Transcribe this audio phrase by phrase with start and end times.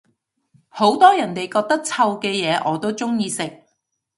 [0.67, 3.61] 好多人哋覺得臭嘅嘢我都鍾意食